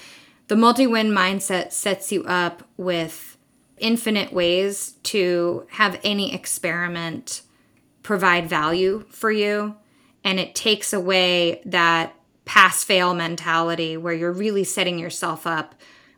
the 0.48 0.56
multi-win 0.56 1.10
mindset 1.10 1.72
sets 1.72 2.12
you 2.12 2.24
up 2.24 2.62
with 2.76 3.36
infinite 3.78 4.32
ways 4.32 4.92
to 5.04 5.66
have 5.70 5.98
any 6.04 6.34
experiment 6.34 7.42
provide 8.02 8.48
value 8.48 9.04
for 9.08 9.30
you. 9.30 9.76
And 10.24 10.38
it 10.38 10.54
takes 10.54 10.92
away 10.92 11.62
that 11.64 12.14
pass 12.44 12.84
fail 12.84 13.14
mentality 13.14 13.96
where 13.96 14.12
you're 14.12 14.32
really 14.32 14.64
setting 14.64 14.98
yourself 14.98 15.46
up 15.46 15.74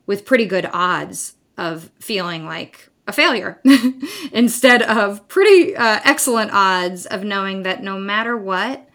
with 0.06 0.24
pretty 0.24 0.46
good 0.46 0.68
odds 0.72 1.34
of 1.56 1.90
feeling 1.98 2.46
like 2.46 2.88
a 3.06 3.12
failure 3.12 3.60
instead 4.32 4.82
of 4.82 5.26
pretty 5.28 5.76
uh, 5.76 6.00
excellent 6.04 6.50
odds 6.52 7.04
of 7.06 7.22
knowing 7.22 7.62
that 7.62 7.82
no 7.82 7.98
matter 7.98 8.36
what 8.36 8.88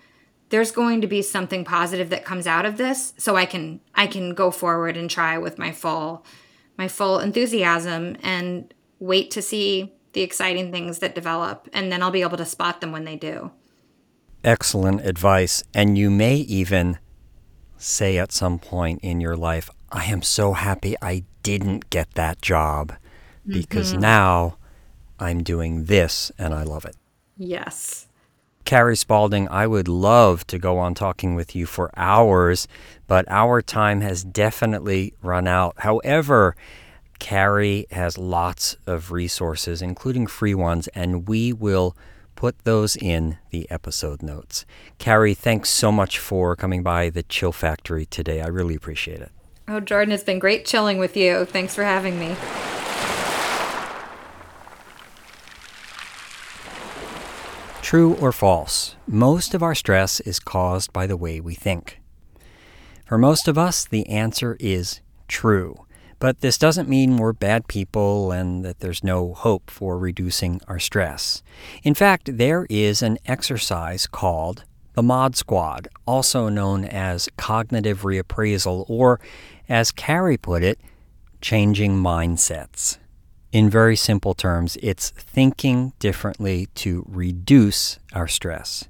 there's 0.50 0.71
going 0.71 1.00
to 1.00 1.07
be 1.07 1.21
something 1.21 1.63
positive 1.63 2.09
that 2.09 2.25
comes 2.25 2.48
out 2.48 2.65
of 2.65 2.77
this 2.77 3.13
so 3.17 3.36
i 3.36 3.45
can 3.45 3.79
i 3.93 4.07
can 4.07 4.33
go 4.33 4.50
forward 4.50 4.98
and 4.98 5.12
try 5.12 5.38
with 5.38 5.59
my 5.59 5.71
full 5.71 6.25
my 6.79 6.88
full 6.88 7.19
enthusiasm 7.19 8.17
and 8.24 8.74
wait 9.00 9.29
to 9.31 9.41
see 9.41 9.93
the 10.13 10.21
exciting 10.21 10.71
things 10.71 11.00
that 11.00 11.15
develop, 11.15 11.69
and 11.74 11.91
then 11.91 12.01
I'll 12.01 12.12
be 12.12 12.21
able 12.21 12.38
to 12.38 12.45
spot 12.45 12.81
them 12.81 12.91
when 12.91 13.03
they 13.03 13.15
do. 13.15 13.51
Excellent 14.43 15.05
advice. 15.05 15.63
And 15.74 15.98
you 15.98 16.09
may 16.09 16.36
even 16.36 16.98
say 17.79 18.17
at 18.17 18.31
some 18.31 18.59
point 18.59 19.00
in 19.01 19.21
your 19.21 19.36
life, 19.36 19.69
I 19.91 20.05
am 20.05 20.21
so 20.21 20.53
happy 20.53 20.95
I 21.01 21.24
didn't 21.41 21.89
get 21.89 22.13
that 22.13 22.41
job 22.41 22.93
because 23.48 23.91
mm-hmm. 23.91 24.01
now 24.01 24.57
I'm 25.19 25.43
doing 25.43 25.86
this 25.86 26.31
and 26.38 26.53
I 26.53 26.63
love 26.63 26.86
it. 26.86 26.95
Yes. 27.38 28.07
Carrie 28.65 28.98
Spaulding, 28.98 29.48
I 29.50 29.65
would 29.65 29.88
love 29.88 30.45
to 30.48 30.59
go 30.59 30.77
on 30.77 30.93
talking 30.93 31.33
with 31.33 31.55
you 31.55 31.65
for 31.65 31.89
hours, 31.98 32.67
but 33.07 33.25
our 33.27 33.62
time 33.62 34.01
has 34.01 34.24
definitely 34.24 35.15
run 35.24 35.48
out. 35.48 35.74
However, 35.77 36.55
Carrie 37.17 37.88
has 37.91 38.17
lots 38.17 38.77
of 38.86 39.12
resources, 39.12 39.81
including 39.81 40.27
free 40.27 40.53
ones, 40.53 40.88
and 40.89 41.27
we 41.27 41.51
will 41.51 41.95
put 42.39 42.63
those 42.63 42.96
in 42.96 43.38
the 43.50 43.69
episode 43.69 44.24
notes. 44.24 44.65
Carrie, 44.98 45.34
thanks 45.34 45.69
so 45.69 45.91
much 45.91 46.17
for 46.17 46.55
coming 46.55 46.81
by 46.81 47.10
the 47.10 47.22
Chill 47.22 47.51
Factory 47.51 48.05
today. 48.05 48.39
I 48.39 48.48
really 48.48 48.75
appreciate 48.75 49.19
it. 49.19 49.34
Oh, 49.67 49.81
Jordan, 49.81 50.13
it's 50.13 50.24
been 50.24 50.39
great 50.39 50.65
chilling 50.65 51.00
with 51.00 51.17
you. 51.17 51.43
Thanks 51.43 51.75
for 51.75 51.84
having 51.84 52.17
me. 52.17 52.38
True 57.81 58.15
or 58.22 58.31
false? 58.31 58.96
Most 59.05 59.53
of 59.53 59.62
our 59.62 59.75
stress 59.75 60.22
is 60.22 60.39
caused 60.39 60.93
by 60.93 61.08
the 61.08 61.17
way 61.17 61.41
we 61.41 61.55
think. 61.55 62.00
For 63.05 63.17
most 63.17 63.50
of 63.50 63.58
us, 63.58 63.84
the 63.84 64.08
answer 64.08 64.55
is 64.62 65.01
true. 65.27 65.75
But 66.19 66.41
this 66.41 66.57
doesn't 66.57 66.89
mean 66.89 67.17
we're 67.17 67.33
bad 67.33 67.67
people 67.67 68.31
and 68.31 68.63
that 68.65 68.81
there's 68.81 69.03
no 69.03 69.33
hope 69.33 69.71
for 69.71 69.97
reducing 69.97 70.59
our 70.67 70.79
stress. 70.79 71.41
In 71.83 71.93
fact, 71.93 72.38
there 72.38 72.67
is 72.69 73.01
an 73.01 73.17
exercise 73.25 74.05
called 74.05 74.65
the 74.93 75.03
Mod 75.03 75.38
Squad, 75.38 75.88
also 76.05 76.49
known 76.49 76.83
as 76.83 77.29
cognitive 77.38 78.01
reappraisal, 78.01 78.85
or 78.89 79.21
as 79.69 79.91
Carrie 79.91 80.35
put 80.35 80.61
it, 80.61 80.79
changing 81.39 81.93
mindsets. 81.93 82.97
In 83.53 83.69
very 83.69 83.95
simple 83.95 84.33
terms, 84.33 84.77
it's 84.81 85.11
thinking 85.11 85.93
differently 85.99 86.67
to 86.75 87.05
reduce 87.07 87.97
our 88.13 88.27
stress. 88.27 88.89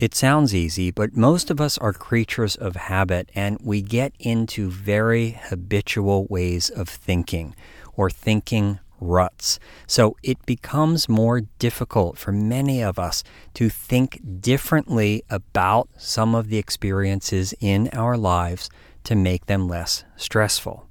It 0.00 0.14
sounds 0.14 0.54
easy, 0.54 0.90
but 0.90 1.14
most 1.14 1.50
of 1.50 1.60
us 1.60 1.76
are 1.76 1.92
creatures 1.92 2.56
of 2.56 2.74
habit 2.74 3.30
and 3.34 3.58
we 3.62 3.82
get 3.82 4.14
into 4.18 4.70
very 4.70 5.38
habitual 5.42 6.26
ways 6.30 6.70
of 6.70 6.88
thinking 6.88 7.54
or 7.92 8.08
thinking 8.08 8.78
ruts. 8.98 9.58
So 9.86 10.16
it 10.22 10.46
becomes 10.46 11.06
more 11.06 11.42
difficult 11.58 12.16
for 12.16 12.32
many 12.32 12.82
of 12.82 12.98
us 12.98 13.22
to 13.52 13.68
think 13.68 14.22
differently 14.40 15.22
about 15.28 15.90
some 15.98 16.34
of 16.34 16.48
the 16.48 16.56
experiences 16.56 17.52
in 17.60 17.90
our 17.92 18.16
lives 18.16 18.70
to 19.04 19.14
make 19.14 19.46
them 19.46 19.68
less 19.68 20.04
stressful. 20.16 20.89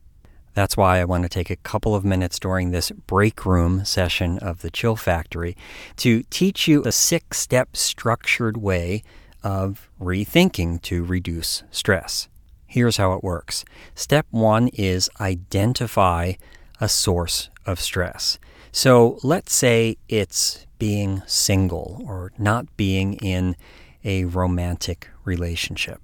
That's 0.59 0.75
why 0.75 0.99
I 0.99 1.05
want 1.05 1.23
to 1.23 1.29
take 1.29 1.49
a 1.49 1.55
couple 1.55 1.95
of 1.95 2.03
minutes 2.03 2.37
during 2.37 2.71
this 2.71 2.91
break 2.91 3.45
room 3.45 3.85
session 3.85 4.37
of 4.39 4.61
the 4.61 4.69
Chill 4.69 4.97
Factory 4.97 5.55
to 5.95 6.23
teach 6.23 6.67
you 6.67 6.83
a 6.83 6.91
six 6.91 7.37
step 7.39 7.77
structured 7.77 8.57
way 8.57 9.01
of 9.41 9.89
rethinking 10.01 10.81
to 10.81 11.05
reduce 11.05 11.63
stress. 11.71 12.27
Here's 12.67 12.97
how 12.97 13.13
it 13.13 13.23
works 13.23 13.63
Step 13.95 14.27
one 14.31 14.67
is 14.73 15.09
identify 15.21 16.33
a 16.81 16.89
source 16.89 17.49
of 17.65 17.79
stress. 17.79 18.37
So 18.73 19.17
let's 19.23 19.53
say 19.53 19.95
it's 20.09 20.67
being 20.77 21.21
single 21.25 22.03
or 22.05 22.33
not 22.37 22.65
being 22.75 23.13
in 23.13 23.55
a 24.03 24.25
romantic 24.25 25.07
relationship. 25.23 26.01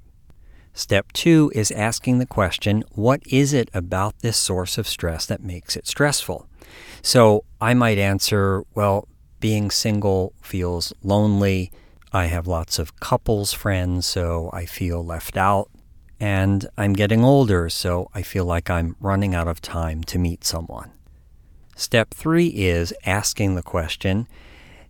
Step 0.75 1.13
two 1.13 1.49
is 1.55 1.71
asking 1.71 2.19
the 2.19 2.25
question 2.25 2.83
what 2.91 3.21
is 3.25 3.53
it 3.53 3.69
about 3.73 4.19
this 4.19 4.35
source 4.35 4.77
of 4.77 4.85
stress 4.85 5.25
that 5.25 5.41
makes 5.41 5.77
it 5.77 5.88
stressful? 5.88 6.49
So 7.01 7.45
I 7.61 7.73
might 7.73 7.97
answer, 7.97 8.65
well, 8.75 9.07
being 9.39 9.71
single 9.71 10.33
feels 10.41 10.91
lonely. 11.01 11.71
I 12.11 12.25
have 12.25 12.45
lots 12.45 12.77
of 12.77 12.99
couples 12.99 13.53
friends, 13.53 14.05
so 14.05 14.49
I 14.51 14.65
feel 14.65 15.03
left 15.03 15.38
out. 15.38 15.69
And 16.19 16.67
I'm 16.77 16.91
getting 16.91 17.23
older, 17.23 17.69
so 17.69 18.09
I 18.13 18.21
feel 18.21 18.43
like 18.43 18.69
I'm 18.69 18.97
running 18.99 19.33
out 19.33 19.47
of 19.47 19.61
time 19.61 20.03
to 20.03 20.19
meet 20.19 20.43
someone. 20.43 20.91
Step 21.77 22.13
three 22.13 22.47
is 22.47 22.93
asking 23.05 23.55
the 23.55 23.63
question 23.63 24.27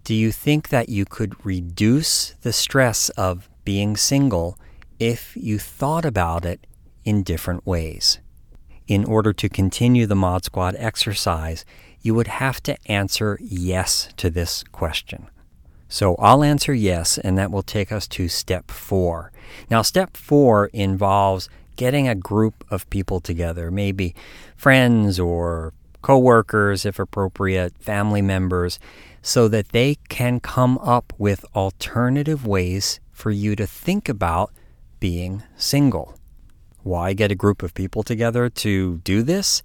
Do 0.04 0.16
you 0.16 0.32
think 0.32 0.70
that 0.70 0.90
you 0.90 1.06
could 1.06 1.46
reduce 1.46 2.32
the 2.42 2.54
stress 2.54 3.10
of 3.10 3.48
being 3.64 3.96
single 3.96 4.58
if 5.00 5.36
you 5.36 5.60
thought 5.60 6.06
about 6.06 6.46
it 6.46 6.66
in 7.04 7.24
different 7.24 7.66
ways. 7.66 8.20
In 8.88 9.04
order 9.04 9.34
to 9.34 9.50
continue 9.50 10.06
the 10.06 10.16
Mod 10.16 10.46
Squad 10.46 10.76
exercise, 10.78 11.66
you 12.02 12.14
would 12.14 12.28
have 12.28 12.62
to 12.64 12.78
answer 12.86 13.38
yes 13.42 14.10
to 14.18 14.30
this 14.30 14.64
question. 14.72 15.28
So 15.88 16.16
I'll 16.16 16.44
answer 16.44 16.74
yes, 16.74 17.18
and 17.18 17.38
that 17.38 17.52
will 17.52 17.64
take 17.64 17.92
us 17.92 18.08
to 18.10 18.28
step 18.28 18.70
four. 18.70 19.32
Now, 19.70 19.82
step 19.82 20.18
four 20.18 20.68
involves 20.68 21.50
getting 21.76 22.08
a 22.08 22.16
group 22.16 22.64
of 22.70 22.90
people 22.90 23.20
together, 23.20 23.72
maybe 23.72 24.16
friends 24.56 25.20
or 25.20 25.74
coworkers, 26.02 26.86
if 26.86 27.00
appropriate, 27.00 27.78
family 27.80 28.22
members, 28.22 28.80
so 29.22 29.48
that 29.48 29.70
they 29.70 29.96
can 30.10 30.40
come 30.40 30.78
up 30.80 31.12
with 31.18 31.44
alternative 31.56 32.46
ways 32.46 33.00
for 33.12 33.32
you 33.32 33.56
to 33.56 33.66
think 33.66 34.08
about 34.08 34.52
being 35.06 35.44
single. 35.56 36.18
Why 36.82 37.14
get 37.14 37.32
a 37.32 37.36
group 37.36 37.62
of 37.62 37.76
people 37.76 38.02
together 38.02 38.50
to 38.50 38.98
do 39.04 39.22
this? 39.22 39.62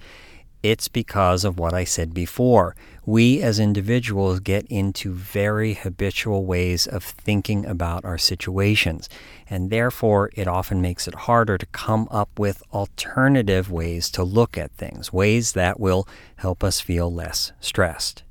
It's 0.62 0.86
because 0.86 1.46
of 1.46 1.58
what 1.58 1.72
I 1.72 1.84
said 1.84 2.12
before. 2.12 2.76
We 3.06 3.40
as 3.40 3.58
individuals 3.58 4.40
get 4.40 4.66
into 4.66 5.14
very 5.14 5.72
habitual 5.72 6.44
ways 6.44 6.86
of 6.86 7.02
thinking 7.02 7.64
about 7.64 8.04
our 8.04 8.18
situations, 8.18 9.08
and 9.48 9.70
therefore 9.70 10.28
it 10.34 10.46
often 10.46 10.82
makes 10.82 11.08
it 11.08 11.24
harder 11.26 11.56
to 11.56 11.64
come 11.84 12.06
up 12.10 12.38
with 12.38 12.62
alternative 12.70 13.70
ways 13.70 14.10
to 14.10 14.22
look 14.22 14.58
at 14.58 14.72
things, 14.72 15.10
ways 15.10 15.52
that 15.52 15.80
will 15.80 16.06
help 16.36 16.62
us 16.62 16.82
feel 16.82 17.10
less 17.10 17.52
stressed. 17.60 18.24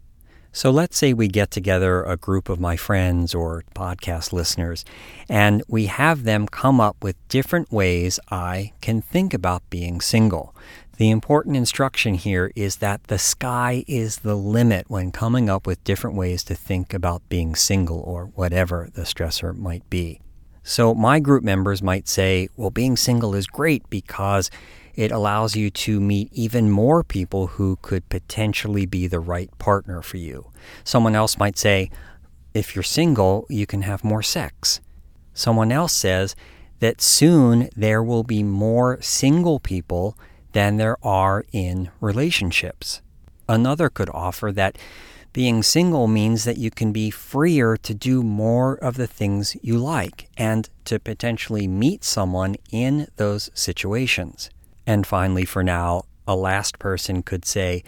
So 0.59 0.71
let's 0.71 0.97
say 0.97 1.13
we 1.13 1.29
get 1.29 1.51
together 1.51 2.03
a 2.03 2.17
group 2.17 2.49
of 2.49 2.59
my 2.59 2.75
friends 2.75 3.33
or 3.33 3.63
podcast 3.73 4.33
listeners, 4.33 4.83
and 5.29 5.63
we 5.69 5.85
have 5.85 6.25
them 6.25 6.47
come 6.47 6.81
up 6.81 7.01
with 7.01 7.15
different 7.29 7.71
ways 7.71 8.19
I 8.29 8.73
can 8.81 9.01
think 9.01 9.33
about 9.33 9.63
being 9.69 10.01
single. 10.01 10.53
The 10.97 11.11
important 11.11 11.55
instruction 11.55 12.15
here 12.15 12.51
is 12.57 12.75
that 12.79 13.05
the 13.05 13.17
sky 13.17 13.85
is 13.87 14.17
the 14.17 14.35
limit 14.35 14.89
when 14.89 15.13
coming 15.13 15.49
up 15.49 15.65
with 15.65 15.81
different 15.85 16.17
ways 16.17 16.43
to 16.43 16.55
think 16.55 16.93
about 16.93 17.21
being 17.29 17.55
single 17.55 18.01
or 18.01 18.25
whatever 18.25 18.89
the 18.93 19.03
stressor 19.03 19.55
might 19.55 19.89
be. 19.89 20.19
So, 20.61 20.93
my 20.93 21.21
group 21.21 21.41
members 21.41 21.81
might 21.81 22.09
say, 22.09 22.49
well, 22.57 22.69
being 22.69 22.97
single 22.97 23.33
is 23.33 23.47
great 23.47 23.89
because 23.89 24.51
it 24.99 25.13
allows 25.13 25.55
you 25.55 25.69
to 25.69 26.01
meet 26.01 26.27
even 26.33 26.69
more 26.69 27.05
people 27.05 27.47
who 27.47 27.77
could 27.81 28.09
potentially 28.09 28.85
be 28.85 29.07
the 29.07 29.21
right 29.21 29.49
partner 29.57 30.01
for 30.01 30.17
you. 30.17 30.51
Someone 30.83 31.15
else 31.15 31.37
might 31.37 31.57
say, 31.57 31.89
if 32.53 32.75
you're 32.75 32.83
single, 32.83 33.45
you 33.47 33.65
can 33.65 33.83
have 33.83 34.03
more 34.03 34.21
sex. 34.21 34.81
Someone 35.33 35.71
else 35.71 35.93
says 35.93 36.35
that 36.81 36.99
soon 36.99 37.69
there 37.77 38.03
will 38.03 38.25
be 38.25 38.43
more 38.43 39.01
single 39.01 39.57
people 39.61 40.17
than 40.51 40.75
there 40.75 40.97
are 41.01 41.45
in 41.53 41.91
relationships. 42.01 43.01
Another 43.47 43.89
could 43.89 44.09
offer 44.09 44.51
that 44.51 44.77
being 45.31 45.63
single 45.63 46.09
means 46.09 46.43
that 46.43 46.57
you 46.57 46.71
can 46.71 46.91
be 46.91 47.09
freer 47.09 47.77
to 47.77 47.93
do 47.93 48.21
more 48.21 48.75
of 48.75 48.97
the 48.97 49.07
things 49.07 49.55
you 49.61 49.77
like 49.77 50.27
and 50.35 50.69
to 50.83 50.99
potentially 50.99 51.69
meet 51.69 52.03
someone 52.03 52.57
in 52.69 53.07
those 53.15 53.49
situations. 53.53 54.49
And 54.89 55.05
finally, 55.05 55.45
for 55.45 55.63
now, 55.63 56.05
a 56.27 56.35
last 56.35 56.79
person 56.79 57.21
could 57.21 57.45
say, 57.45 57.83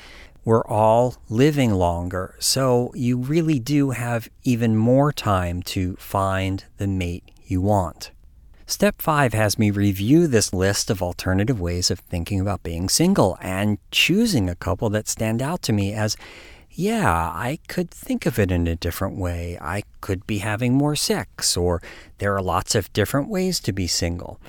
We're 0.46 0.64
all 0.68 1.16
living 1.30 1.74
longer, 1.74 2.36
so 2.38 2.92
you 2.94 3.18
really 3.18 3.58
do 3.58 3.90
have 3.90 4.30
even 4.44 4.76
more 4.78 5.12
time 5.12 5.64
to 5.64 5.96
find 5.96 6.64
the 6.78 6.86
mate 6.86 7.24
you 7.44 7.60
want. 7.60 8.12
Step 8.68 9.02
five 9.02 9.34
has 9.34 9.58
me 9.58 9.72
review 9.72 10.28
this 10.28 10.54
list 10.54 10.92
of 10.92 11.02
alternative 11.02 11.60
ways 11.60 11.90
of 11.90 11.98
thinking 12.02 12.40
about 12.40 12.62
being 12.62 12.88
single 12.88 13.36
and 13.42 13.80
choosing 13.90 14.48
a 14.48 14.56
couple 14.56 14.92
that 14.92 15.08
stand 15.08 15.42
out 15.42 15.64
to 15.64 15.74
me 15.74 15.94
as, 15.94 16.16
yeah, 16.70 17.32
I 17.34 17.58
could 17.68 17.90
think 17.90 18.28
of 18.28 18.38
it 18.38 18.52
in 18.52 18.68
a 18.68 18.76
different 18.76 19.18
way. 19.18 19.58
I 19.60 19.82
could 20.02 20.28
be 20.28 20.38
having 20.38 20.76
more 20.76 20.96
sex, 20.96 21.58
or 21.58 21.82
there 22.20 22.36
are 22.36 22.44
lots 22.44 22.76
of 22.76 22.94
different 22.94 23.28
ways 23.28 23.60
to 23.62 23.74
be 23.74 23.88
single. 23.88 24.40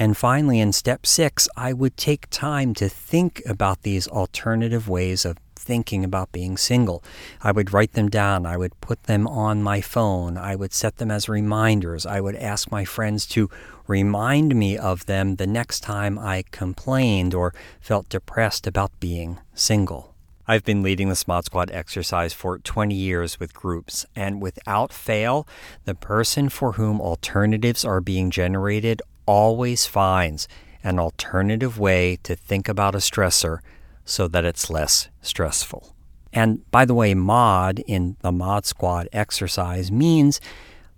And 0.00 0.16
finally, 0.16 0.60
in 0.60 0.72
step 0.72 1.04
six, 1.04 1.46
I 1.58 1.74
would 1.74 1.98
take 1.98 2.30
time 2.30 2.72
to 2.76 2.88
think 2.88 3.42
about 3.44 3.82
these 3.82 4.08
alternative 4.08 4.88
ways 4.88 5.26
of 5.26 5.36
thinking 5.54 6.04
about 6.04 6.32
being 6.32 6.56
single. 6.56 7.04
I 7.42 7.52
would 7.52 7.74
write 7.74 7.92
them 7.92 8.08
down. 8.08 8.46
I 8.46 8.56
would 8.56 8.80
put 8.80 9.02
them 9.02 9.26
on 9.28 9.62
my 9.62 9.82
phone. 9.82 10.38
I 10.38 10.56
would 10.56 10.72
set 10.72 10.96
them 10.96 11.10
as 11.10 11.28
reminders. 11.28 12.06
I 12.06 12.22
would 12.22 12.36
ask 12.36 12.72
my 12.72 12.86
friends 12.86 13.26
to 13.26 13.50
remind 13.86 14.56
me 14.56 14.78
of 14.78 15.04
them 15.04 15.36
the 15.36 15.46
next 15.46 15.80
time 15.80 16.18
I 16.18 16.44
complained 16.50 17.34
or 17.34 17.52
felt 17.78 18.08
depressed 18.08 18.66
about 18.66 18.98
being 19.00 19.38
single. 19.52 20.14
I've 20.50 20.64
been 20.64 20.82
leading 20.82 21.10
the 21.10 21.24
Mod 21.28 21.44
Squad 21.44 21.70
exercise 21.70 22.32
for 22.32 22.58
20 22.58 22.92
years 22.92 23.38
with 23.38 23.54
groups, 23.54 24.04
and 24.16 24.42
without 24.42 24.92
fail, 24.92 25.46
the 25.84 25.94
person 25.94 26.48
for 26.48 26.72
whom 26.72 27.00
alternatives 27.00 27.84
are 27.84 28.00
being 28.00 28.30
generated 28.30 29.00
always 29.30 29.86
finds 29.86 30.48
an 30.82 30.98
alternative 30.98 31.78
way 31.78 32.16
to 32.24 32.34
think 32.34 32.68
about 32.68 32.96
a 32.96 32.98
stressor 32.98 33.58
so 34.04 34.26
that 34.26 34.44
it's 34.44 34.68
less 34.68 35.08
stressful. 35.22 35.94
And 36.32 36.68
by 36.72 36.84
the 36.84 36.94
way, 36.94 37.14
mod 37.14 37.78
in 37.86 38.16
the 38.22 38.32
Mod 38.32 38.66
Squad 38.66 39.08
exercise 39.12 39.92
means 39.92 40.40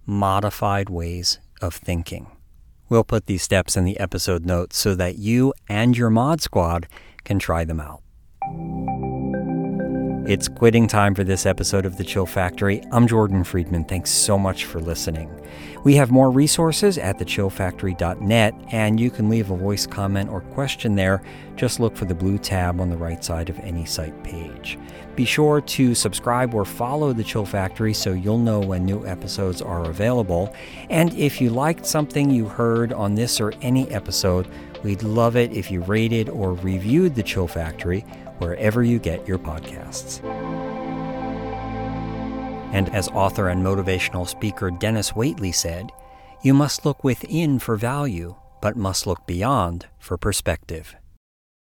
modified 0.06 0.88
ways 0.88 1.40
of 1.60 1.74
thinking. 1.74 2.26
We'll 2.88 3.04
put 3.04 3.26
these 3.26 3.42
steps 3.42 3.76
in 3.76 3.84
the 3.84 4.00
episode 4.00 4.46
notes 4.46 4.78
so 4.78 4.94
that 4.94 5.18
you 5.18 5.52
and 5.68 5.94
your 5.94 6.08
Mod 6.08 6.40
Squad 6.40 6.88
can 7.24 7.38
try 7.38 7.64
them 7.64 7.80
out. 7.80 8.02
It's 10.24 10.46
quitting 10.46 10.87
time 10.87 11.16
for 11.16 11.24
this 11.24 11.46
episode 11.46 11.85
of 11.85 11.96
The 11.96 12.04
Chill 12.04 12.26
Factory. 12.26 12.80
I'm 12.92 13.08
Jordan 13.08 13.42
Friedman. 13.42 13.87
Thanks 13.87 14.12
so 14.12 14.38
much 14.38 14.66
for 14.66 14.78
listening. 14.78 15.28
We 15.82 15.96
have 15.96 16.12
more 16.12 16.30
resources 16.30 16.96
at 16.96 17.18
thechillfactory.net, 17.18 18.54
and 18.70 19.00
you 19.00 19.11
can 19.11 19.28
leave 19.28 19.50
a 19.50 19.56
voice 19.56 19.85
comment 19.85 20.30
or 20.30 20.40
question 20.40 20.94
there. 20.94 21.22
Just 21.56 21.80
look 21.80 21.96
for 21.96 22.04
the 22.04 22.14
blue 22.14 22.38
tab 22.38 22.80
on 22.80 22.88
the 22.88 22.96
right 22.96 23.24
side 23.24 23.50
of 23.50 23.58
any 23.58 23.85
site 23.85 24.22
page. 24.22 24.78
Be 25.16 25.24
sure 25.24 25.61
to 25.61 25.92
subscribe 25.92 26.54
or 26.54 26.64
follow 26.64 27.12
The 27.12 27.24
Chill 27.24 27.44
Factory 27.44 27.92
so 27.92 28.12
you'll 28.12 28.38
know 28.38 28.61
when 28.61 28.85
new 28.85 29.04
episodes 29.04 29.61
are 29.61 29.87
available. 29.87 30.54
And 30.88 31.12
if 31.14 31.40
you 31.40 31.50
liked 31.50 31.85
something 31.85 32.30
you 32.30 32.46
heard 32.46 32.92
on 32.92 33.16
this 33.16 33.40
or 33.40 33.54
any 33.61 33.90
episode, 33.90 34.46
we'd 34.85 35.02
love 35.02 35.35
it 35.35 35.52
if 35.52 35.68
you 35.68 35.82
rated 35.82 36.28
or 36.28 36.52
reviewed 36.54 37.16
The 37.16 37.24
Chill 37.24 37.48
Factory 37.48 38.04
wherever 38.42 38.83
you 38.83 38.98
get 38.98 39.26
your 39.28 39.38
podcasts. 39.38 40.22
And 42.72 42.88
as 42.88 43.09
author 43.09 43.48
and 43.48 43.64
motivational 43.64 44.26
speaker 44.28 44.70
Dennis 44.70 45.12
Waitley 45.12 45.55
said, 45.55 45.90
you 46.42 46.52
must 46.52 46.85
look 46.85 47.05
within 47.05 47.61
for 47.61 47.76
value, 47.76 48.35
but 48.61 48.76
must 48.76 49.07
look 49.07 49.26
beyond 49.28 49.87
for 49.98 50.18
perspective. 50.18 50.96